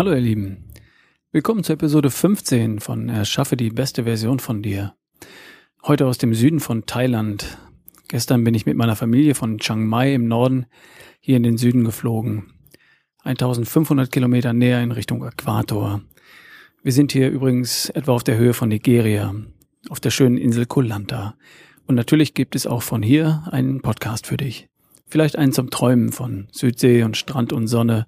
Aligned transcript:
Hallo 0.00 0.12
ihr 0.12 0.20
Lieben. 0.20 0.64
Willkommen 1.30 1.62
zur 1.62 1.74
Episode 1.74 2.08
15 2.08 2.80
von 2.80 3.10
Erschaffe 3.10 3.54
die 3.54 3.68
beste 3.68 4.04
Version 4.04 4.38
von 4.38 4.62
dir. 4.62 4.94
Heute 5.82 6.06
aus 6.06 6.16
dem 6.16 6.32
Süden 6.32 6.58
von 6.58 6.86
Thailand. 6.86 7.58
Gestern 8.08 8.42
bin 8.42 8.54
ich 8.54 8.64
mit 8.64 8.78
meiner 8.78 8.96
Familie 8.96 9.34
von 9.34 9.58
Chiang 9.58 9.84
Mai 9.84 10.14
im 10.14 10.26
Norden 10.26 10.64
hier 11.20 11.36
in 11.36 11.42
den 11.42 11.58
Süden 11.58 11.84
geflogen. 11.84 12.50
1500 13.24 14.10
Kilometer 14.10 14.54
näher 14.54 14.82
in 14.82 14.90
Richtung 14.90 15.22
Äquator. 15.22 16.00
Wir 16.82 16.92
sind 16.92 17.12
hier 17.12 17.28
übrigens 17.28 17.90
etwa 17.90 18.12
auf 18.12 18.24
der 18.24 18.38
Höhe 18.38 18.54
von 18.54 18.70
Nigeria, 18.70 19.34
auf 19.90 20.00
der 20.00 20.12
schönen 20.12 20.38
Insel 20.38 20.64
Koh 20.64 20.80
Lanta. 20.80 21.36
Und 21.86 21.96
natürlich 21.96 22.32
gibt 22.32 22.56
es 22.56 22.66
auch 22.66 22.82
von 22.82 23.02
hier 23.02 23.42
einen 23.50 23.82
Podcast 23.82 24.26
für 24.26 24.38
dich. 24.38 24.70
Vielleicht 25.08 25.36
einen 25.36 25.52
zum 25.52 25.68
Träumen 25.68 26.10
von 26.10 26.48
Südsee 26.52 27.02
und 27.02 27.18
Strand 27.18 27.52
und 27.52 27.66
Sonne. 27.66 28.06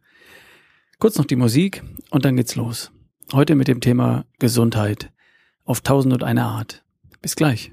Kurz 1.02 1.18
noch 1.18 1.24
die 1.24 1.34
Musik 1.34 1.82
und 2.10 2.24
dann 2.24 2.36
geht's 2.36 2.54
los. 2.54 2.92
Heute 3.32 3.56
mit 3.56 3.66
dem 3.66 3.80
Thema 3.80 4.24
Gesundheit 4.38 5.10
auf 5.64 5.80
tausend 5.80 6.14
und 6.14 6.22
eine 6.22 6.44
Art. 6.44 6.84
Bis 7.20 7.34
gleich. 7.34 7.72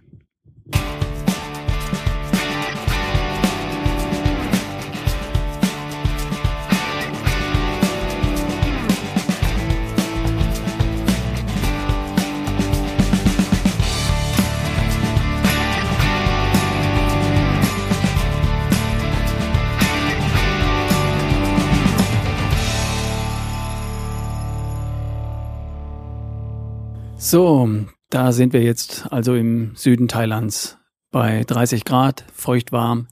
So, 27.32 27.70
da 28.10 28.32
sind 28.32 28.54
wir 28.54 28.64
jetzt 28.64 29.06
also 29.12 29.36
im 29.36 29.76
Süden 29.76 30.08
Thailands 30.08 30.80
bei 31.12 31.44
30 31.44 31.86
Grad, 31.86 32.26
feucht 32.34 32.72
warm. 32.72 33.08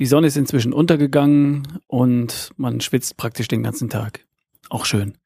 Die 0.00 0.06
Sonne 0.06 0.28
ist 0.28 0.38
inzwischen 0.38 0.72
untergegangen 0.72 1.82
und 1.86 2.52
man 2.56 2.80
schwitzt 2.80 3.18
praktisch 3.18 3.46
den 3.46 3.62
ganzen 3.62 3.90
Tag. 3.90 4.24
Auch 4.70 4.86
schön. 4.86 5.18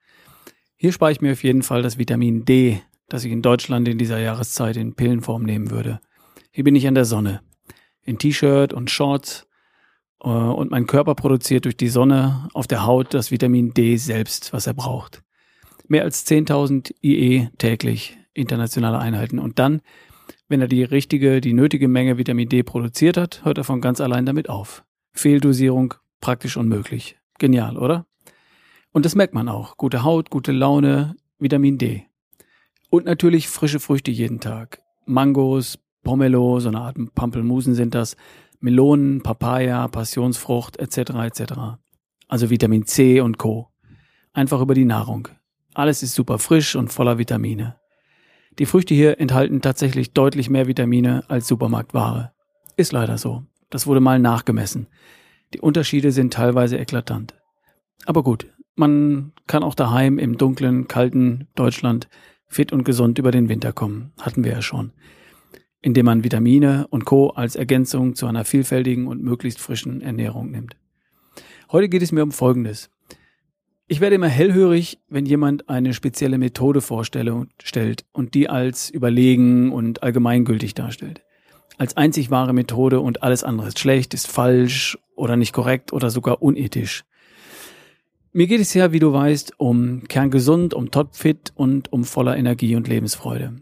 Hier 0.75 0.91
spare 0.91 1.13
ich 1.13 1.21
mir 1.21 1.31
auf 1.31 1.45
jeden 1.45 1.63
Fall 1.63 1.83
das 1.83 1.97
Vitamin 1.97 2.45
D, 2.45 2.83
das 3.09 3.23
ich 3.23 3.31
in 3.31 3.41
Deutschland 3.41 3.87
in 3.87 3.99
dieser 3.99 4.19
Jahreszeit 4.19 4.77
in 4.77 4.97
Pillenform 4.97 5.45
nehmen 5.45 5.71
würde. 5.71 6.01
Hier 6.51 6.65
bin 6.65 6.75
ich 6.75 6.89
an 6.89 6.97
der 6.97 7.05
Sonne. 7.05 7.43
In 8.03 8.19
T-Shirt 8.19 8.73
und 8.73 8.91
Shorts 8.91 9.47
äh, 10.25 10.29
und 10.29 10.73
mein 10.73 10.89
Körper 10.89 11.15
produziert 11.15 11.67
durch 11.67 11.77
die 11.77 11.89
Sonne 11.89 12.49
auf 12.53 12.67
der 12.67 12.85
Haut 12.85 13.15
das 13.15 13.31
Vitamin 13.31 13.75
D 13.75 13.97
selbst, 13.97 14.53
was 14.53 14.67
er 14.67 14.75
braucht 14.75 15.23
mehr 15.89 16.05
als 16.05 16.27
10.000 16.27 16.95
IE 17.03 17.49
täglich, 17.59 18.19
internationale 18.35 18.99
Einheiten. 18.99 19.39
Und 19.39 19.59
dann, 19.59 19.83
wenn 20.49 20.61
er 20.61 20.69
die 20.69 20.85
richtige, 20.85 21.41
die 21.41 21.53
nötige 21.53 21.89
Menge 21.89 22.19
Vitamin 22.19 22.49
D 22.49 22.63
produziert 22.63 23.17
hat, 23.17 23.45
hört 23.45 23.59
er 23.59 23.65
von 23.65 23.81
ganz 23.81 24.01
allein 24.01 24.27
damit 24.27 24.49
auf. 24.49 24.85
Fehldosierung 25.13 25.95
praktisch 26.21 26.57
unmöglich. 26.57 27.17
Genial, 27.39 27.77
oder? 27.77 28.07
Und 28.93 29.05
das 29.05 29.15
merkt 29.15 29.35
man 29.35 29.49
auch. 29.49 29.77
Gute 29.77 30.03
Haut, 30.05 30.31
gute 30.31 30.53
Laune, 30.53 31.17
Vitamin 31.39 31.79
D. 31.79 32.07
Und 32.91 33.05
natürlich 33.05 33.49
frische 33.49 33.81
Früchte 33.81 34.11
jeden 34.11 34.41
Tag. 34.41 34.81
Mangos, 35.05 35.79
Pomelo, 36.03 36.61
so 36.61 36.69
eine 36.69 36.81
Art 36.81 36.97
Pampelmusen 37.15 37.75
sind 37.75 37.95
das, 37.95 38.17
Melonen, 38.61 39.23
Papaya, 39.23 39.89
Passionsfrucht 39.89 40.79
etc. 40.79 40.99
etc. 41.25 41.43
Also 42.29 42.51
Vitamin 42.51 42.87
C 42.87 43.21
und 43.21 43.39
Co. 43.39 43.69
Einfach 44.33 44.61
über 44.61 44.75
die 44.75 44.85
Nahrung. 44.85 45.29
Alles 45.79 46.03
ist 46.03 46.17
super 46.17 46.41
frisch 46.41 46.75
und 46.75 46.93
voller 46.93 47.19
Vitamine. 47.19 47.77
Die 48.59 48.67
Früchte 48.67 48.95
hier 48.95 49.21
enthalten 49.21 49.61
tatsächlich 49.61 50.13
deutlich 50.13 50.51
mehr 50.51 50.67
Vitamine 50.67 51.23
als 51.29 51.47
Supermarktware. 51.47 52.33
Ist 52.77 52.91
leider 52.91 53.17
so. 53.17 53.45
Das 53.71 53.87
wurde 53.87 54.01
mal 54.01 54.19
nachgemessen. 54.19 54.89
Die 55.55 55.61
Unterschiede 55.61 56.11
sind 56.11 56.33
teilweise 56.33 56.77
eklatant. 56.79 57.37
Aber 58.07 58.25
gut, 58.25 58.49
man 58.75 59.33
kann 59.47 59.63
auch 59.63 59.77
daheim 59.77 60.19
im 60.19 60.37
dunklen, 60.37 60.89
kalten 60.89 61.47
Deutschland 61.55 62.09
fit 62.49 62.73
und 62.73 62.83
gesund 62.83 63.21
über 63.21 63.31
den 63.31 63.49
Winter 63.49 63.73
kommen. 63.73 64.13
Hatten 64.21 64.43
wir 64.43 64.51
ja 64.51 64.63
schon. 64.63 64.91
Indem 65.81 66.07
man 66.07 66.25
Vitamine 66.25 66.89
und 66.91 67.05
Co. 67.05 67.29
als 67.29 67.55
Ergänzung 67.55 68.17
zu 68.17 68.27
einer 68.27 68.45
vielfältigen 68.45 69.07
und 69.07 69.23
möglichst 69.23 69.61
frischen 69.61 70.01
Ernährung 70.01 70.51
nimmt. 70.51 70.75
Heute 71.71 71.89
geht 71.89 72.03
es 72.03 72.11
mir 72.11 72.25
um 72.25 72.33
Folgendes. 72.33 72.91
Ich 73.91 74.03
werde 74.03 74.17
immer 74.17 74.29
hellhörig, 74.29 74.99
wenn 75.09 75.25
jemand 75.25 75.71
eine 75.71 75.95
spezielle 75.95 76.37
Methode 76.37 76.83
vorstellt 76.83 78.05
und 78.13 78.35
die 78.35 78.51
als 78.51 78.91
überlegen 78.91 79.73
und 79.73 80.03
allgemeingültig 80.03 80.75
darstellt. 80.75 81.23
Als 81.79 81.97
einzig 81.97 82.31
wahre 82.31 82.53
Methode 82.53 83.01
und 83.01 83.23
alles 83.23 83.45
andere 83.45 83.69
ist 83.69 83.79
schlecht, 83.79 84.13
ist 84.13 84.31
falsch 84.31 84.99
oder 85.17 85.37
nicht 85.37 85.55
korrekt 85.55 85.95
oder 85.95 86.11
sogar 86.11 86.43
unethisch. 86.43 87.07
Mir 88.33 88.47
geht 88.47 88.61
es 88.61 88.75
ja, 88.75 88.93
wie 88.93 88.99
du 88.99 89.11
weißt, 89.11 89.55
um 89.59 90.05
kerngesund, 90.07 90.75
um 90.75 90.91
topfit 90.91 91.53
und 91.55 91.91
um 91.91 92.05
voller 92.05 92.37
Energie 92.37 92.77
und 92.77 92.89
Lebensfreude. 92.89 93.55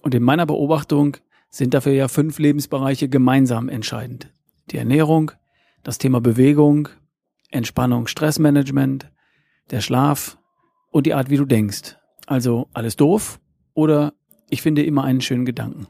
Und 0.00 0.14
in 0.14 0.22
meiner 0.22 0.46
Beobachtung 0.46 1.18
sind 1.50 1.74
dafür 1.74 1.92
ja 1.92 2.08
fünf 2.08 2.38
Lebensbereiche 2.38 3.10
gemeinsam 3.10 3.68
entscheidend. 3.68 4.32
Die 4.70 4.78
Ernährung, 4.78 5.32
das 5.82 5.98
Thema 5.98 6.22
Bewegung, 6.22 6.88
Entspannung, 7.50 8.06
Stressmanagement, 8.06 9.10
der 9.70 9.80
Schlaf 9.80 10.38
und 10.90 11.06
die 11.06 11.14
Art, 11.14 11.30
wie 11.30 11.36
du 11.36 11.44
denkst. 11.44 11.96
Also 12.26 12.68
alles 12.72 12.96
doof 12.96 13.40
oder 13.74 14.14
ich 14.48 14.62
finde 14.62 14.84
immer 14.84 15.04
einen 15.04 15.20
schönen 15.20 15.44
Gedanken. 15.44 15.88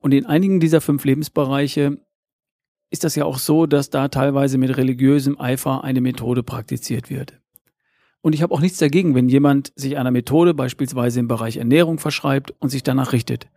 Und 0.00 0.12
in 0.12 0.26
einigen 0.26 0.60
dieser 0.60 0.80
fünf 0.80 1.04
Lebensbereiche 1.04 1.98
ist 2.90 3.04
das 3.04 3.14
ja 3.14 3.24
auch 3.24 3.38
so, 3.38 3.66
dass 3.66 3.90
da 3.90 4.08
teilweise 4.08 4.58
mit 4.58 4.76
religiösem 4.76 5.38
Eifer 5.38 5.84
eine 5.84 6.00
Methode 6.00 6.42
praktiziert 6.42 7.10
wird. 7.10 7.38
Und 8.22 8.34
ich 8.34 8.42
habe 8.42 8.52
auch 8.54 8.60
nichts 8.60 8.78
dagegen, 8.78 9.14
wenn 9.14 9.28
jemand 9.28 9.72
sich 9.76 9.96
einer 9.96 10.10
Methode 10.10 10.54
beispielsweise 10.54 11.20
im 11.20 11.28
Bereich 11.28 11.56
Ernährung 11.56 11.98
verschreibt 11.98 12.54
und 12.58 12.70
sich 12.70 12.82
danach 12.82 13.12
richtet. 13.12 13.48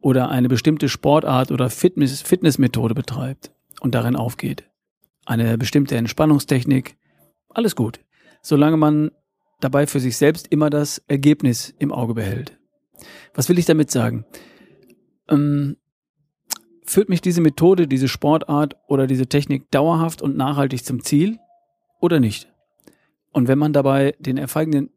Oder 0.00 0.30
eine 0.30 0.48
bestimmte 0.48 0.88
Sportart 0.88 1.52
oder 1.52 1.70
Fitness, 1.70 2.22
Fitnessmethode 2.22 2.94
betreibt 2.94 3.52
und 3.80 3.94
darin 3.94 4.16
aufgeht. 4.16 4.64
Eine 5.24 5.56
bestimmte 5.56 5.96
Entspannungstechnik. 5.96 6.96
Alles 7.48 7.76
gut 7.76 8.00
solange 8.42 8.76
man 8.76 9.10
dabei 9.60 9.86
für 9.86 10.00
sich 10.00 10.16
selbst 10.16 10.48
immer 10.48 10.68
das 10.68 11.02
Ergebnis 11.08 11.72
im 11.78 11.92
Auge 11.92 12.14
behält. 12.14 12.58
Was 13.34 13.48
will 13.48 13.58
ich 13.58 13.64
damit 13.64 13.90
sagen? 13.90 14.24
Ähm, 15.28 15.76
führt 16.84 17.08
mich 17.08 17.20
diese 17.20 17.40
Methode, 17.40 17.86
diese 17.86 18.08
Sportart 18.08 18.76
oder 18.86 19.06
diese 19.06 19.26
Technik 19.26 19.70
dauerhaft 19.70 20.20
und 20.20 20.36
nachhaltig 20.36 20.84
zum 20.84 21.02
Ziel 21.02 21.38
oder 22.00 22.20
nicht? 22.20 22.48
Und 23.30 23.48
wenn 23.48 23.58
man 23.58 23.72
dabei 23.72 24.14
den 24.18 24.36
erfolgenden, 24.36 24.90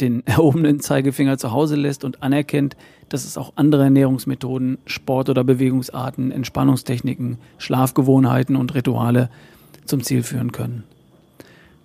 den 0.00 0.26
erhobenen 0.26 0.80
Zeigefinger 0.80 1.38
zu 1.38 1.52
Hause 1.52 1.76
lässt 1.76 2.04
und 2.04 2.22
anerkennt, 2.22 2.76
dass 3.08 3.24
es 3.24 3.38
auch 3.38 3.52
andere 3.56 3.84
Ernährungsmethoden, 3.84 4.78
Sport- 4.84 5.30
oder 5.30 5.44
Bewegungsarten, 5.44 6.32
Entspannungstechniken, 6.32 7.38
Schlafgewohnheiten 7.58 8.56
und 8.56 8.74
Rituale 8.74 9.30
zum 9.86 10.02
Ziel 10.02 10.22
führen 10.22 10.52
können. 10.52 10.84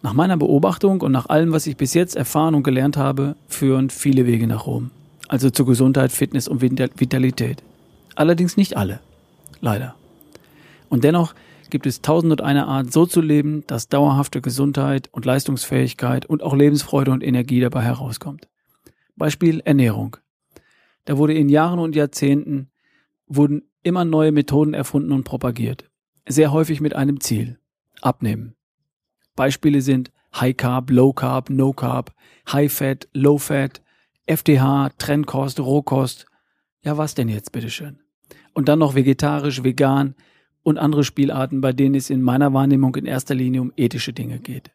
Nach 0.08 0.14
meiner 0.14 0.38
Beobachtung 0.38 1.02
und 1.02 1.12
nach 1.12 1.26
allem, 1.26 1.52
was 1.52 1.68
ich 1.68 1.76
bis 1.76 1.94
jetzt 1.94 2.16
erfahren 2.16 2.56
und 2.56 2.64
gelernt 2.64 2.96
habe, 2.96 3.36
führen 3.50 3.90
viele 3.90 4.26
Wege 4.26 4.48
nach 4.48 4.66
Rom. 4.66 4.90
Also 5.28 5.50
zu 5.50 5.66
Gesundheit, 5.66 6.14
Fitness 6.14 6.48
und 6.48 6.62
Vitalität. 6.62 7.62
Allerdings 8.16 8.56
nicht 8.56 8.78
alle. 8.78 9.02
Leider. 9.60 9.96
Und 10.88 11.04
dennoch 11.04 11.36
gibt 11.70 11.86
es 11.86 12.02
tausend 12.02 12.32
und 12.32 12.42
eine 12.42 12.68
Art, 12.68 12.94
so 12.94 13.06
zu 13.06 13.20
leben, 13.20 13.66
dass 13.68 13.90
dauerhafte 13.90 14.40
Gesundheit 14.40 15.10
und 15.12 15.26
Leistungsfähigkeit 15.26 16.26
und 16.26 16.42
auch 16.42 16.56
Lebensfreude 16.56 17.12
und 17.12 17.22
Energie 17.22 17.60
dabei 17.60 17.82
herauskommt. 17.82 18.48
Beispiel 19.18 19.60
Ernährung. 19.66 20.16
Da 21.04 21.18
wurde 21.18 21.34
in 21.34 21.50
Jahren 21.50 21.80
und 21.80 21.98
Jahrzehnten 21.98 22.70
wurden 23.28 23.64
immer 23.84 24.06
neue 24.06 24.32
Methoden 24.32 24.74
erfunden 24.74 25.12
und 25.12 25.26
propagiert. 25.26 25.90
Sehr 26.26 26.54
häufig 26.54 26.80
mit 26.80 26.96
einem 26.96 27.20
Ziel. 27.20 27.60
Abnehmen. 28.02 28.57
Beispiele 29.38 29.82
sind 29.82 30.12
High 30.36 30.58
Carb, 30.58 30.90
Low 30.90 31.14
Carb, 31.14 31.50
No 31.50 31.72
Carb, 31.72 32.14
High 32.52 32.72
Fat, 32.72 33.08
Low 33.14 33.38
Fat, 33.38 33.82
FDH, 34.26 34.90
Trennkost, 34.98 35.62
Rohkost. 35.62 36.26
Ja, 36.84 36.98
was 36.98 37.16
denn 37.16 37.30
jetzt, 37.30 37.54
bitteschön? 37.54 38.00
Und 38.54 38.68
dann 38.68 38.80
noch 38.80 38.96
vegetarisch, 38.96 39.64
vegan 39.64 40.16
und 40.64 40.78
andere 40.78 41.06
Spielarten, 41.06 41.62
bei 41.62 41.72
denen 41.72 41.96
es 41.96 42.10
in 42.10 42.22
meiner 42.22 42.54
Wahrnehmung 42.54 42.96
in 42.96 43.06
erster 43.06 43.36
Linie 43.36 43.62
um 43.62 43.72
ethische 43.78 44.12
Dinge 44.12 44.40
geht. 44.40 44.72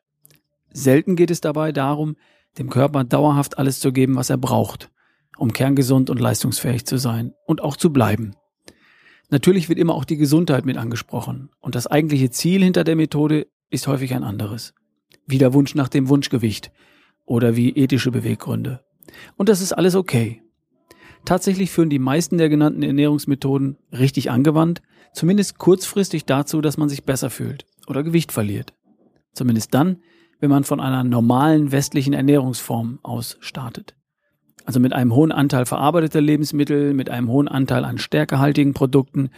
Selten 0.73 1.17
geht 1.17 1.31
es 1.31 1.43
dabei 1.43 1.73
darum, 1.73 2.17
dem 2.59 2.71
Körper 2.71 3.05
dauerhaft 3.05 3.59
alles 3.59 3.81
zu 3.81 3.93
geben, 3.93 4.17
was 4.17 4.31
er 4.31 4.39
braucht, 4.39 4.91
um 5.37 5.53
kerngesund 5.53 6.09
und 6.09 6.19
leistungsfähig 6.19 6.87
zu 6.87 6.97
sein 6.97 7.35
und 7.47 7.63
auch 7.63 7.77
zu 7.77 7.93
bleiben. 7.93 8.35
Natürlich 9.29 9.69
wird 9.69 9.79
immer 9.79 9.95
auch 9.95 10.05
die 10.05 10.19
Gesundheit 10.19 10.65
mit 10.65 10.77
angesprochen 10.77 11.51
und 11.61 11.75
das 11.75 11.87
eigentliche 11.87 12.31
Ziel 12.31 12.63
hinter 12.63 12.85
der 12.85 12.97
Methode 12.97 13.47
ist 13.73 13.87
häufig 13.87 14.15
ein 14.15 14.23
anderes. 14.23 14.75
Wie 15.27 15.39
der 15.39 15.55
Wunsch 15.55 15.75
nach 15.75 15.89
dem 15.89 16.09
Wunschgewicht 16.09 16.71
oder 17.25 17.57
wie 17.57 17.71
ethische 17.71 18.11
Beweggründe. 18.11 18.85
Und 19.37 19.49
das 19.49 19.61
ist 19.61 19.73
alles 19.73 19.95
okay. 19.95 20.43
Tatsächlich 21.25 21.71
führen 21.71 21.91
die 21.91 21.99
meisten 21.99 22.39
der 22.39 22.49
genannten 22.49 22.83
Ernährungsmethoden 22.83 23.79
richtig 23.93 24.31
angewandt, 24.31 24.83
zumindest 25.15 25.59
kurzfristig 25.59 26.25
dazu, 26.25 26.61
dass 26.61 26.77
man 26.77 26.89
sich 26.89 27.05
besser 27.05 27.31
fühlt 27.31 27.65
oder 27.87 28.03
Gewicht 28.03 28.33
verliert. 28.33 28.75
Zumindest 29.33 29.73
dann, 29.73 29.99
wenn 30.41 30.51
man 30.51 30.65
von 30.65 30.81
einer 30.81 31.05
normalen 31.05 31.73
westlichen 31.73 32.13
Ernährungsform 32.13 32.99
aus 33.03 33.39
startet. 33.41 33.95
Also 34.65 34.81
mit 34.81 34.93
einem 34.93 35.15
hohen 35.15 35.33
Anteil 35.33 35.67
verarbeiteter 35.67 36.21
Lebensmittel, 36.21 36.95
mit 36.95 37.09
einem 37.09 37.29
hohen 37.29 37.49
Anteil 37.49 37.85
an 37.85 37.99
stärkehaltigen 37.99 38.75
Produkten, 38.75 39.31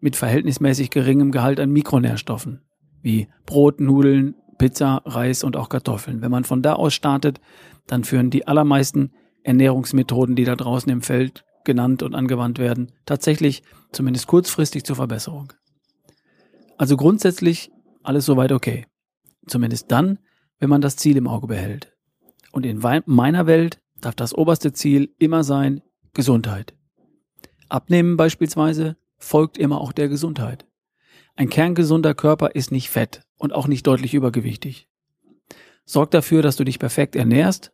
mit 0.00 0.16
verhältnismäßig 0.16 0.90
geringem 0.90 1.32
Gehalt 1.32 1.60
an 1.60 1.70
Mikronährstoffen, 1.70 2.62
wie 3.04 3.28
Brot, 3.46 3.80
Nudeln, 3.80 4.34
Pizza, 4.58 5.02
Reis 5.04 5.44
und 5.44 5.56
auch 5.56 5.68
Kartoffeln. 5.68 6.22
Wenn 6.22 6.30
man 6.30 6.44
von 6.44 6.62
da 6.62 6.72
aus 6.74 6.94
startet, 6.94 7.40
dann 7.86 8.04
führen 8.04 8.30
die 8.30 8.46
allermeisten 8.48 9.12
Ernährungsmethoden, 9.42 10.34
die 10.34 10.44
da 10.44 10.56
draußen 10.56 10.90
im 10.90 11.02
Feld 11.02 11.44
genannt 11.64 12.02
und 12.02 12.14
angewandt 12.14 12.58
werden, 12.58 12.92
tatsächlich 13.06 13.62
zumindest 13.92 14.26
kurzfristig 14.26 14.84
zur 14.84 14.96
Verbesserung. 14.96 15.52
Also 16.76 16.96
grundsätzlich 16.96 17.70
alles 18.02 18.26
soweit 18.26 18.52
okay. 18.52 18.86
Zumindest 19.46 19.90
dann, 19.90 20.18
wenn 20.58 20.70
man 20.70 20.80
das 20.80 20.96
Ziel 20.96 21.16
im 21.16 21.28
Auge 21.28 21.46
behält. 21.46 21.92
Und 22.52 22.64
in 22.64 22.82
meiner 23.06 23.46
Welt 23.46 23.80
darf 24.00 24.14
das 24.14 24.34
oberste 24.34 24.72
Ziel 24.72 25.14
immer 25.18 25.44
sein 25.44 25.82
Gesundheit. 26.12 26.74
Abnehmen 27.68 28.16
beispielsweise 28.16 28.96
folgt 29.16 29.58
immer 29.58 29.80
auch 29.80 29.92
der 29.92 30.08
Gesundheit. 30.08 30.66
Ein 31.36 31.48
kerngesunder 31.48 32.14
Körper 32.14 32.54
ist 32.54 32.70
nicht 32.70 32.90
fett 32.90 33.22
und 33.36 33.52
auch 33.52 33.66
nicht 33.66 33.86
deutlich 33.86 34.14
übergewichtig. 34.14 34.88
Sorg 35.84 36.12
dafür, 36.12 36.42
dass 36.42 36.56
du 36.56 36.64
dich 36.64 36.78
perfekt 36.78 37.16
ernährst, 37.16 37.72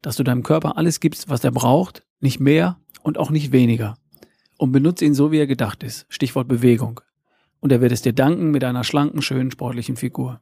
dass 0.00 0.16
du 0.16 0.24
deinem 0.24 0.42
Körper 0.42 0.78
alles 0.78 0.98
gibst, 0.98 1.28
was 1.28 1.44
er 1.44 1.52
braucht, 1.52 2.04
nicht 2.20 2.40
mehr 2.40 2.80
und 3.02 3.18
auch 3.18 3.30
nicht 3.30 3.52
weniger. 3.52 3.96
Und 4.56 4.72
benutze 4.72 5.04
ihn 5.04 5.14
so, 5.14 5.30
wie 5.30 5.38
er 5.38 5.46
gedacht 5.46 5.82
ist. 5.82 6.06
Stichwort 6.08 6.48
Bewegung. 6.48 7.00
Und 7.60 7.70
er 7.70 7.80
wird 7.80 7.92
es 7.92 8.02
dir 8.02 8.14
danken 8.14 8.50
mit 8.50 8.64
einer 8.64 8.82
schlanken, 8.82 9.20
schönen, 9.20 9.50
sportlichen 9.50 9.96
Figur. 9.96 10.40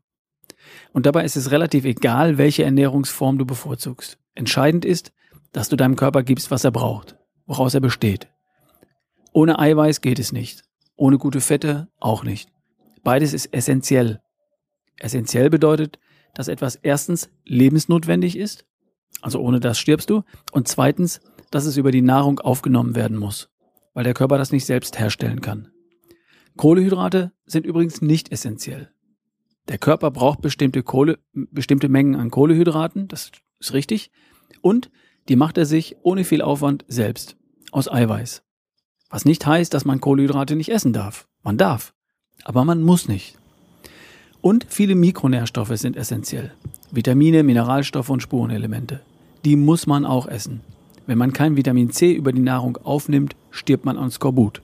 Und 0.92 1.06
dabei 1.06 1.24
ist 1.24 1.36
es 1.36 1.50
relativ 1.50 1.84
egal, 1.84 2.38
welche 2.38 2.64
Ernährungsform 2.64 3.38
du 3.38 3.46
bevorzugst. 3.46 4.18
Entscheidend 4.34 4.84
ist, 4.84 5.12
dass 5.52 5.68
du 5.68 5.76
deinem 5.76 5.96
Körper 5.96 6.22
gibst, 6.22 6.50
was 6.50 6.64
er 6.64 6.70
braucht, 6.70 7.16
woraus 7.46 7.74
er 7.74 7.80
besteht. 7.80 8.28
Ohne 9.32 9.58
Eiweiß 9.58 10.00
geht 10.00 10.18
es 10.18 10.32
nicht. 10.32 10.62
Ohne 10.96 11.18
gute 11.18 11.40
Fette 11.40 11.88
auch 11.98 12.24
nicht. 12.24 12.50
Beides 13.02 13.32
ist 13.32 13.52
essentiell. 13.54 14.20
Essentiell 14.98 15.50
bedeutet, 15.50 15.98
dass 16.34 16.48
etwas 16.48 16.76
erstens 16.76 17.30
lebensnotwendig 17.44 18.36
ist, 18.36 18.66
also 19.22 19.40
ohne 19.40 19.60
das 19.60 19.78
stirbst 19.78 20.10
du, 20.10 20.22
und 20.52 20.68
zweitens, 20.68 21.20
dass 21.50 21.66
es 21.66 21.76
über 21.76 21.90
die 21.90 22.02
Nahrung 22.02 22.38
aufgenommen 22.38 22.94
werden 22.94 23.16
muss, 23.16 23.50
weil 23.94 24.04
der 24.04 24.14
Körper 24.14 24.38
das 24.38 24.52
nicht 24.52 24.66
selbst 24.66 24.98
herstellen 24.98 25.40
kann. 25.40 25.72
Kohlehydrate 26.56 27.32
sind 27.46 27.66
übrigens 27.66 28.02
nicht 28.02 28.30
essentiell. 28.32 28.92
Der 29.68 29.78
Körper 29.78 30.10
braucht 30.10 30.40
bestimmte 30.40 30.82
Kohle, 30.82 31.18
bestimmte 31.32 31.88
Mengen 31.88 32.16
an 32.16 32.30
Kohlehydraten, 32.30 33.08
das 33.08 33.30
ist 33.58 33.72
richtig, 33.72 34.10
und 34.60 34.90
die 35.28 35.36
macht 35.36 35.58
er 35.58 35.66
sich 35.66 35.96
ohne 36.02 36.24
viel 36.24 36.42
Aufwand 36.42 36.84
selbst, 36.88 37.36
aus 37.72 37.90
Eiweiß. 37.90 38.42
Was 39.10 39.24
nicht 39.24 39.46
heißt, 39.46 39.72
dass 39.74 39.84
man 39.84 40.00
Kohlenhydrate 40.00 40.56
nicht 40.56 40.70
essen 40.70 40.92
darf. 40.92 41.28
Man 41.42 41.56
darf. 41.56 41.94
Aber 42.44 42.64
man 42.64 42.82
muss 42.82 43.08
nicht. 43.08 43.36
Und 44.40 44.66
viele 44.68 44.94
Mikronährstoffe 44.94 45.76
sind 45.76 45.96
essentiell. 45.96 46.52
Vitamine, 46.90 47.42
Mineralstoffe 47.42 48.10
und 48.10 48.22
Spurenelemente. 48.22 49.00
Die 49.44 49.56
muss 49.56 49.86
man 49.86 50.04
auch 50.04 50.26
essen. 50.26 50.60
Wenn 51.06 51.18
man 51.18 51.32
kein 51.32 51.56
Vitamin 51.56 51.90
C 51.90 52.12
über 52.12 52.32
die 52.32 52.40
Nahrung 52.40 52.78
aufnimmt, 52.78 53.36
stirbt 53.50 53.84
man 53.84 53.98
an 53.98 54.10
Skorbut. 54.10 54.62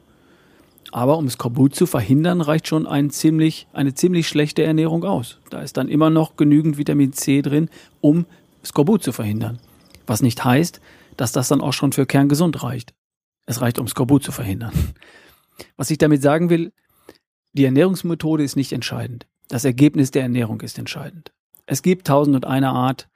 Aber 0.93 1.19
um 1.19 1.29
Skorbut 1.29 1.75
zu 1.75 1.87
verhindern, 1.87 2.41
reicht 2.41 2.69
schon 2.69 2.87
ein 2.87 3.11
ziemlich, 3.11 3.67
eine 3.73 3.95
ziemlich 3.95 4.29
schlechte 4.29 4.63
Ernährung 4.63 5.05
aus. 5.05 5.41
Da 5.51 5.61
ist 5.61 5.77
dann 5.77 5.89
immer 5.89 6.11
noch 6.11 6.37
genügend 6.37 6.79
Vitamin 6.79 7.13
C 7.13 7.43
drin, 7.43 7.69
um 8.01 8.27
Skorbut 8.65 9.03
zu 9.03 9.13
verhindern. 9.13 9.59
Was 10.07 10.23
nicht 10.23 10.45
heißt, 10.45 10.81
dass 11.17 11.33
das 11.33 11.49
dann 11.49 11.61
auch 11.61 11.73
schon 11.73 11.93
für 11.93 12.07
kerngesund 12.07 12.63
reicht. 12.63 12.95
Es 13.47 13.61
reicht, 13.61 13.79
um 13.79 13.89
Skorbut 13.89 14.23
zu 14.23 14.33
verhindern. 14.33 14.73
Was 15.77 15.91
ich 15.91 15.99
damit 15.99 16.23
sagen 16.23 16.51
will, 16.51 16.73
die 17.57 17.65
Ernährungsmethode 17.65 18.45
ist 18.45 18.57
nicht 18.57 18.73
entscheidend. 18.73 19.27
Das 19.49 19.65
Ergebnis 19.65 20.11
der 20.11 20.23
Ernährung 20.23 20.61
ist 20.61 20.79
entscheidend. 20.79 21.33
Es 21.67 21.83
gibt 21.83 22.07
tausend 22.07 22.37
und 22.37 22.45
eine 22.45 22.71
Art, 22.71 23.09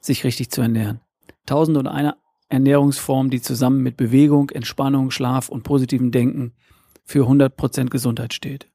sich 0.00 0.24
richtig 0.24 0.50
zu 0.50 0.60
ernähren. 0.62 1.00
Tausend 1.46 1.76
und 1.76 1.86
eine 1.86 2.16
Ernährungsformen, 2.48 3.30
die 3.30 3.40
zusammen 3.40 3.82
mit 3.82 3.96
Bewegung, 3.96 4.50
Entspannung, 4.50 5.10
Schlaf 5.10 5.48
und 5.48 5.62
positivem 5.62 6.10
Denken 6.10 6.52
für 7.04 7.26
100% 7.26 7.88
Gesundheit 7.88 8.34
steht. 8.34 8.68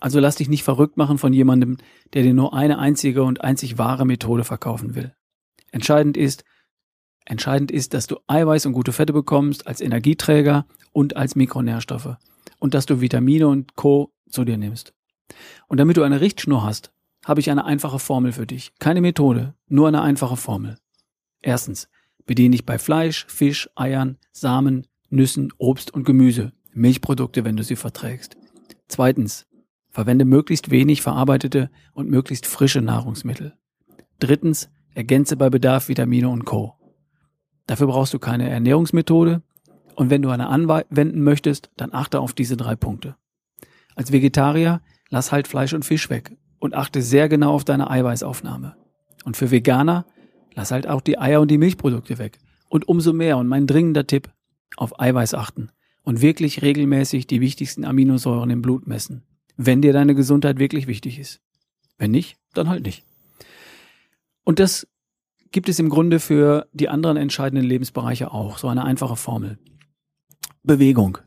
Also 0.00 0.20
lass 0.20 0.36
dich 0.36 0.48
nicht 0.48 0.62
verrückt 0.62 0.96
machen 0.96 1.18
von 1.18 1.32
jemandem, 1.32 1.78
der 2.12 2.22
dir 2.22 2.34
nur 2.34 2.52
eine 2.52 2.78
einzige 2.78 3.22
und 3.22 3.42
einzig 3.42 3.78
wahre 3.78 4.04
Methode 4.04 4.44
verkaufen 4.44 4.94
will. 4.94 5.14
Entscheidend 5.70 6.16
ist, 6.16 6.44
Entscheidend 7.28 7.72
ist, 7.72 7.92
dass 7.92 8.06
du 8.06 8.18
Eiweiß 8.28 8.66
und 8.66 8.72
gute 8.72 8.92
Fette 8.92 9.12
bekommst 9.12 9.66
als 9.66 9.80
Energieträger 9.80 10.64
und 10.92 11.16
als 11.16 11.34
Mikronährstoffe 11.34 12.16
und 12.58 12.74
dass 12.74 12.86
du 12.86 13.00
Vitamine 13.00 13.48
und 13.48 13.76
Co. 13.76 14.12
zu 14.28 14.44
dir 14.44 14.56
nimmst. 14.56 14.94
Und 15.68 15.78
damit 15.78 15.96
du 15.96 16.02
eine 16.02 16.20
Richtschnur 16.20 16.62
hast, 16.62 16.92
habe 17.24 17.40
ich 17.40 17.50
eine 17.50 17.64
einfache 17.64 17.98
Formel 17.98 18.32
für 18.32 18.46
dich. 18.46 18.72
Keine 18.78 19.00
Methode, 19.00 19.54
nur 19.68 19.88
eine 19.88 20.02
einfache 20.02 20.36
Formel. 20.36 20.78
Erstens, 21.42 21.88
bediene 22.24 22.52
dich 22.52 22.66
bei 22.66 22.78
Fleisch, 22.78 23.26
Fisch, 23.28 23.68
Eiern, 23.74 24.18
Samen, 24.32 24.86
Nüssen, 25.10 25.52
Obst 25.58 25.92
und 25.92 26.04
Gemüse, 26.04 26.52
Milchprodukte, 26.72 27.44
wenn 27.44 27.56
du 27.56 27.64
sie 27.64 27.76
verträgst. 27.76 28.36
Zweitens, 28.88 29.46
verwende 29.90 30.24
möglichst 30.24 30.70
wenig 30.70 31.02
verarbeitete 31.02 31.70
und 31.92 32.10
möglichst 32.10 32.46
frische 32.46 32.80
Nahrungsmittel. 32.80 33.54
Drittens, 34.18 34.70
ergänze 34.94 35.36
bei 35.36 35.50
Bedarf 35.50 35.88
Vitamine 35.88 36.28
und 36.28 36.44
Co. 36.44 36.74
Dafür 37.66 37.88
brauchst 37.88 38.14
du 38.14 38.18
keine 38.18 38.48
Ernährungsmethode. 38.48 39.42
Und 39.96 40.10
wenn 40.10 40.22
du 40.22 40.28
eine 40.28 40.48
anwenden 40.48 41.22
möchtest, 41.22 41.70
dann 41.76 41.92
achte 41.92 42.20
auf 42.20 42.34
diese 42.34 42.56
drei 42.56 42.76
Punkte. 42.76 43.16
Als 43.94 44.12
Vegetarier 44.12 44.82
lass 45.08 45.32
halt 45.32 45.48
Fleisch 45.48 45.72
und 45.72 45.86
Fisch 45.86 46.10
weg 46.10 46.36
und 46.58 46.74
achte 46.74 47.00
sehr 47.00 47.30
genau 47.30 47.54
auf 47.54 47.64
deine 47.64 47.90
Eiweißaufnahme. 47.90 48.76
Und 49.24 49.38
für 49.38 49.50
Veganer 49.50 50.04
lass 50.54 50.70
halt 50.70 50.86
auch 50.86 51.00
die 51.00 51.18
Eier 51.18 51.40
und 51.40 51.50
die 51.50 51.56
Milchprodukte 51.56 52.18
weg. 52.18 52.38
Und 52.68 52.88
umso 52.88 53.14
mehr, 53.14 53.38
und 53.38 53.48
mein 53.48 53.66
dringender 53.66 54.06
Tipp, 54.06 54.30
auf 54.76 55.00
Eiweiß 55.00 55.32
achten 55.32 55.70
und 56.02 56.20
wirklich 56.20 56.60
regelmäßig 56.60 57.26
die 57.26 57.40
wichtigsten 57.40 57.84
Aminosäuren 57.84 58.50
im 58.50 58.60
Blut 58.60 58.86
messen, 58.86 59.22
wenn 59.56 59.80
dir 59.80 59.94
deine 59.94 60.14
Gesundheit 60.14 60.58
wirklich 60.58 60.86
wichtig 60.88 61.18
ist. 61.18 61.40
Wenn 61.96 62.10
nicht, 62.10 62.36
dann 62.52 62.68
halt 62.68 62.84
nicht. 62.84 63.04
Und 64.44 64.58
das 64.58 64.86
gibt 65.52 65.70
es 65.70 65.78
im 65.78 65.88
Grunde 65.88 66.20
für 66.20 66.68
die 66.74 66.90
anderen 66.90 67.16
entscheidenden 67.16 67.64
Lebensbereiche 67.64 68.30
auch. 68.30 68.58
So 68.58 68.68
eine 68.68 68.84
einfache 68.84 69.16
Formel. 69.16 69.58
Bewegung. 70.66 71.18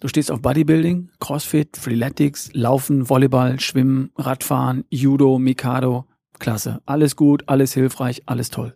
Du 0.00 0.08
stehst 0.08 0.30
auf 0.30 0.40
Bodybuilding, 0.40 1.10
Crossfit, 1.20 1.76
Freeletics, 1.76 2.50
Laufen, 2.54 3.10
Volleyball, 3.10 3.60
Schwimmen, 3.60 4.10
Radfahren, 4.16 4.84
Judo, 4.88 5.38
Mikado. 5.38 6.06
Klasse. 6.38 6.80
Alles 6.86 7.14
gut, 7.16 7.44
alles 7.46 7.74
hilfreich, 7.74 8.22
alles 8.26 8.48
toll. 8.48 8.74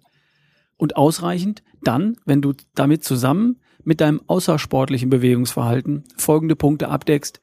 Und 0.76 0.96
ausreichend 0.96 1.62
dann, 1.82 2.16
wenn 2.24 2.42
du 2.42 2.52
damit 2.74 3.02
zusammen 3.02 3.60
mit 3.82 4.00
deinem 4.00 4.20
außersportlichen 4.26 5.10
Bewegungsverhalten 5.10 6.04
folgende 6.16 6.56
Punkte 6.56 6.88
abdeckst, 6.88 7.40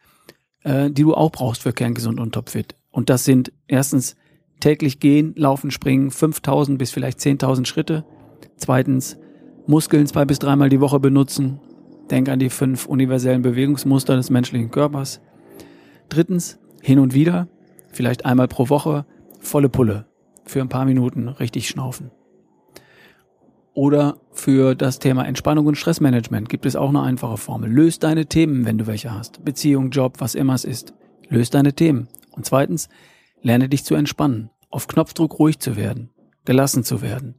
äh, 0.64 0.90
die 0.90 1.04
du 1.04 1.14
auch 1.14 1.32
brauchst 1.32 1.64
für 1.64 1.74
kerngesund 1.74 2.20
und 2.20 2.34
topfit. 2.34 2.76
Und 2.92 3.10
das 3.10 3.26
sind 3.26 3.52
erstens 3.68 4.16
täglich 4.60 5.00
gehen, 5.00 5.34
laufen, 5.36 5.72
springen, 5.72 6.12
5000 6.12 6.78
bis 6.78 6.92
vielleicht 6.92 7.20
10.000 7.20 7.66
Schritte. 7.66 8.06
Zweitens, 8.58 9.18
Muskeln 9.66 10.08
zwei 10.08 10.26
bis 10.26 10.40
dreimal 10.40 10.70
die 10.70 10.82
Woche 10.82 11.00
benutzen. 11.00 11.60
Denk 12.12 12.30
an 12.30 12.40
die 12.40 12.50
fünf 12.50 12.86
universellen 12.86 13.42
Bewegungsmuster 13.42 14.16
des 14.16 14.30
menschlichen 14.30 14.70
Körpers. 14.70 15.22
Drittens, 16.10 16.60
hin 16.82 17.00
und 17.00 17.14
wieder, 17.14 17.48
vielleicht 17.92 18.26
einmal 18.26 18.48
pro 18.48 18.70
Woche, 18.70 19.06
volle 19.40 19.70
Pulle. 19.70 20.06
Für 20.46 20.62
ein 20.62 20.70
paar 20.70 20.86
Minuten 20.86 21.28
richtig 21.30 21.70
schnaufen. 21.70 22.12
Oder 23.74 24.18
für 24.34 24.76
das 24.76 25.00
Thema 25.00 25.26
Entspannung 25.26 25.66
und 25.66 25.76
Stressmanagement 25.76 26.50
gibt 26.50 26.66
es 26.66 26.76
auch 26.76 26.90
eine 26.90 27.02
einfache 27.02 27.38
Formel. 27.38 27.72
Löst 27.72 28.04
deine 28.04 28.26
Themen, 28.26 28.66
wenn 28.66 28.78
du 28.78 28.86
welche 28.86 29.14
hast. 29.14 29.46
Beziehung, 29.46 29.92
Job, 29.92 30.16
was 30.20 30.36
immer 30.36 30.54
es 30.54 30.66
ist. 30.66 30.94
Löst 31.30 31.54
deine 31.54 31.74
Themen. 31.74 32.10
Und 32.32 32.46
zweitens, 32.46 32.90
Lerne 33.44 33.70
dich 33.70 33.84
zu 33.84 33.96
entspannen, 33.96 34.52
auf 34.70 34.88
Knopfdruck 34.88 35.40
ruhig 35.40 35.60
zu 35.60 35.76
werden, 35.76 36.12
gelassen 36.46 36.84
zu 36.84 37.02
werden. 37.02 37.36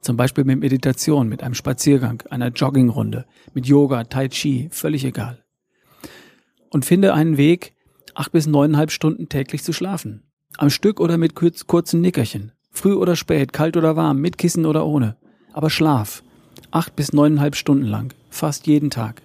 Zum 0.00 0.16
Beispiel 0.16 0.44
mit 0.44 0.60
Meditation, 0.60 1.28
mit 1.28 1.42
einem 1.42 1.54
Spaziergang, 1.54 2.22
einer 2.30 2.48
Joggingrunde, 2.48 3.26
mit 3.52 3.66
Yoga, 3.66 4.04
Tai 4.04 4.28
Chi, 4.28 4.68
völlig 4.70 5.04
egal. 5.04 5.44
Und 6.70 6.84
finde 6.84 7.14
einen 7.14 7.36
Weg, 7.36 7.74
acht 8.14 8.32
bis 8.32 8.46
neuneinhalb 8.46 8.90
Stunden 8.90 9.28
täglich 9.28 9.62
zu 9.62 9.72
schlafen. 9.72 10.22
Am 10.56 10.70
Stück 10.70 11.00
oder 11.00 11.18
mit 11.18 11.34
kurzen 11.34 12.00
Nickerchen. 12.00 12.52
Früh 12.70 12.94
oder 12.94 13.16
spät, 13.16 13.52
kalt 13.52 13.76
oder 13.76 13.96
warm, 13.96 14.20
mit 14.20 14.38
Kissen 14.38 14.66
oder 14.66 14.86
ohne. 14.86 15.16
Aber 15.52 15.70
Schlaf. 15.70 16.22
Acht 16.70 16.96
bis 16.96 17.12
neuneinhalb 17.12 17.56
Stunden 17.56 17.86
lang. 17.86 18.14
Fast 18.30 18.66
jeden 18.66 18.90
Tag. 18.90 19.22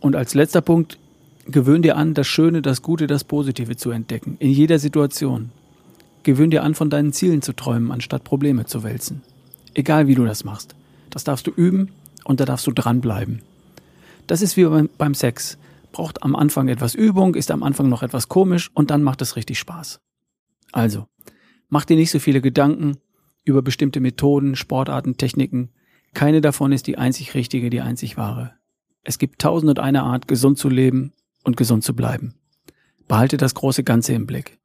Und 0.00 0.16
als 0.16 0.34
letzter 0.34 0.60
Punkt, 0.60 0.98
gewöhn 1.46 1.82
dir 1.82 1.96
an, 1.96 2.14
das 2.14 2.26
Schöne, 2.26 2.62
das 2.62 2.82
Gute, 2.82 3.06
das 3.06 3.24
Positive 3.24 3.76
zu 3.76 3.90
entdecken. 3.90 4.36
In 4.38 4.50
jeder 4.50 4.78
Situation. 4.78 5.50
Gewöhn 6.22 6.50
dir 6.50 6.62
an, 6.62 6.74
von 6.74 6.90
deinen 6.90 7.12
Zielen 7.12 7.42
zu 7.42 7.52
träumen, 7.52 7.90
anstatt 7.90 8.24
Probleme 8.24 8.64
zu 8.66 8.82
wälzen. 8.82 9.22
Egal 9.74 10.06
wie 10.06 10.14
du 10.14 10.24
das 10.24 10.44
machst. 10.44 10.74
Das 11.10 11.24
darfst 11.24 11.46
du 11.46 11.50
üben 11.50 11.90
und 12.24 12.40
da 12.40 12.44
darfst 12.44 12.66
du 12.66 12.72
dranbleiben. 12.72 13.42
Das 14.26 14.42
ist 14.42 14.56
wie 14.56 14.64
beim, 14.98 15.14
Sex. 15.14 15.58
Braucht 15.92 16.22
am 16.22 16.34
Anfang 16.34 16.68
etwas 16.68 16.94
Übung, 16.94 17.34
ist 17.34 17.50
am 17.50 17.62
Anfang 17.62 17.88
noch 17.88 18.02
etwas 18.02 18.28
komisch 18.28 18.70
und 18.72 18.90
dann 18.90 19.02
macht 19.02 19.20
es 19.20 19.36
richtig 19.36 19.58
Spaß. 19.58 20.00
Also, 20.72 21.06
mach 21.68 21.84
dir 21.84 21.96
nicht 21.96 22.10
so 22.10 22.18
viele 22.18 22.40
Gedanken 22.40 22.96
über 23.44 23.60
bestimmte 23.60 24.00
Methoden, 24.00 24.56
Sportarten, 24.56 25.18
Techniken. 25.18 25.70
Keine 26.14 26.40
davon 26.40 26.72
ist 26.72 26.86
die 26.86 26.96
einzig 26.96 27.34
richtige, 27.34 27.68
die 27.68 27.80
einzig 27.82 28.16
wahre. 28.16 28.54
Es 29.04 29.18
gibt 29.18 29.40
tausend 29.42 29.68
und 29.68 29.80
eine 29.80 30.04
Art, 30.04 30.28
gesund 30.28 30.56
zu 30.56 30.68
leben 30.68 31.12
und 31.44 31.56
gesund 31.56 31.84
zu 31.84 31.94
bleiben. 31.94 32.34
Behalte 33.08 33.36
das 33.36 33.54
große 33.54 33.84
Ganze 33.84 34.14
im 34.14 34.26
Blick. 34.26 34.61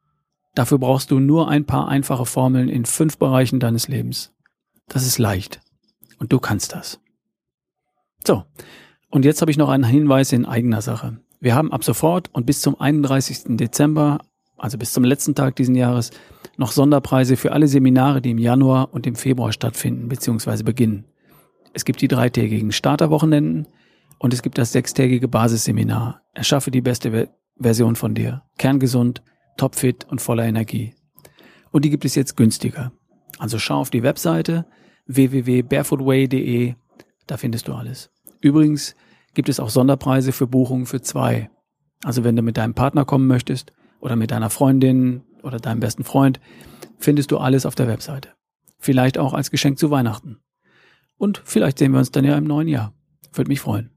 Dafür 0.57 0.79
brauchst 0.79 1.11
du 1.11 1.19
nur 1.19 1.49
ein 1.49 1.65
paar 1.65 1.87
einfache 1.87 2.25
Formeln 2.25 2.67
in 2.67 2.85
fünf 2.85 3.19
Bereichen 3.19 3.59
deines 3.59 3.87
Lebens. 3.89 4.33
Das 4.87 5.05
ist 5.05 5.19
leicht. 5.19 5.61
Und 6.17 6.33
du 6.33 6.39
kannst 6.39 6.73
das. 6.73 6.99
So. 8.25 8.43
Und 9.11 9.23
jetzt 9.23 9.41
habe 9.41 9.51
ich 9.51 9.57
noch 9.57 9.69
einen 9.69 9.83
Hinweis 9.83 10.33
in 10.33 10.47
eigener 10.47 10.81
Sache. 10.81 11.19
Wir 11.39 11.53
haben 11.53 11.71
ab 11.71 11.83
sofort 11.83 12.31
und 12.33 12.47
bis 12.47 12.61
zum 12.61 12.81
31. 12.81 13.55
Dezember, 13.55 14.17
also 14.57 14.79
bis 14.79 14.93
zum 14.93 15.03
letzten 15.03 15.35
Tag 15.35 15.55
diesen 15.57 15.75
Jahres, 15.75 16.09
noch 16.57 16.71
Sonderpreise 16.71 17.37
für 17.37 17.51
alle 17.51 17.67
Seminare, 17.67 18.19
die 18.19 18.31
im 18.31 18.39
Januar 18.39 18.91
und 18.91 19.05
im 19.05 19.13
Februar 19.13 19.53
stattfinden 19.53 20.09
bzw. 20.09 20.63
beginnen. 20.63 21.05
Es 21.73 21.85
gibt 21.85 22.01
die 22.01 22.07
dreitägigen 22.07 22.71
Starterwochenenden 22.71 23.67
und 24.17 24.33
es 24.33 24.41
gibt 24.41 24.57
das 24.57 24.71
sechstägige 24.71 25.27
Basisseminar. 25.27 26.23
Erschaffe 26.33 26.71
die 26.71 26.81
beste 26.81 27.29
Version 27.59 27.95
von 27.95 28.15
dir. 28.15 28.41
Kerngesund, 28.57 29.21
topfit 29.57 30.05
und 30.05 30.21
voller 30.21 30.45
Energie. 30.45 30.93
Und 31.71 31.85
die 31.85 31.89
gibt 31.89 32.05
es 32.05 32.15
jetzt 32.15 32.37
günstiger. 32.37 32.91
Also 33.39 33.59
schau 33.59 33.79
auf 33.79 33.89
die 33.89 34.03
Webseite 34.03 34.65
www.barefootway.de, 35.07 36.75
da 37.27 37.37
findest 37.37 37.67
du 37.67 37.73
alles. 37.73 38.09
Übrigens 38.41 38.95
gibt 39.33 39.49
es 39.49 39.59
auch 39.59 39.69
Sonderpreise 39.69 40.31
für 40.31 40.47
Buchungen 40.47 40.85
für 40.85 41.01
zwei. 41.01 41.49
Also 42.03 42.23
wenn 42.23 42.35
du 42.35 42.41
mit 42.41 42.57
deinem 42.57 42.73
Partner 42.73 43.05
kommen 43.05 43.27
möchtest 43.27 43.73
oder 43.99 44.15
mit 44.15 44.31
deiner 44.31 44.49
Freundin 44.49 45.23
oder 45.43 45.59
deinem 45.59 45.79
besten 45.79 46.03
Freund, 46.03 46.39
findest 46.97 47.31
du 47.31 47.37
alles 47.37 47.65
auf 47.65 47.75
der 47.75 47.87
Webseite. 47.87 48.29
Vielleicht 48.79 49.17
auch 49.17 49.33
als 49.33 49.51
Geschenk 49.51 49.79
zu 49.79 49.91
Weihnachten. 49.91 50.39
Und 51.17 51.41
vielleicht 51.45 51.79
sehen 51.79 51.91
wir 51.91 51.99
uns 51.99 52.11
dann 52.11 52.25
ja 52.25 52.37
im 52.37 52.43
neuen 52.43 52.67
Jahr. 52.67 52.93
Würde 53.33 53.49
mich 53.49 53.59
freuen. 53.59 53.91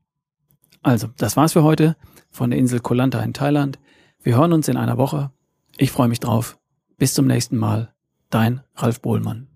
Also, 0.83 1.09
das 1.19 1.37
war's 1.37 1.53
für 1.53 1.63
heute 1.63 1.97
von 2.31 2.51
der 2.51 2.59
Insel 2.59 2.81
Koh 2.81 2.95
Lanta 2.95 3.21
in 3.21 3.35
Thailand. 3.35 3.79
Wir 4.23 4.37
hören 4.37 4.53
uns 4.53 4.69
in 4.69 4.77
einer 4.77 4.97
Woche. 4.97 5.31
Ich 5.77 5.91
freue 5.91 6.09
mich 6.09 6.21
drauf. 6.21 6.59
Bis 6.97 7.15
zum 7.15 7.27
nächsten 7.27 7.57
Mal. 7.57 7.95
Dein 8.29 8.63
Ralf 8.75 9.01
Bohlmann. 9.01 9.50